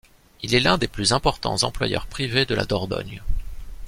[0.41, 3.21] Il est l'un des plus importants employeurs privés de la Dordogne.